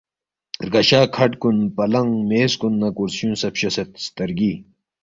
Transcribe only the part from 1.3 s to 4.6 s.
کن، پلنگ، میز کن نہ کرسیونگ سہ فچوسید سترگی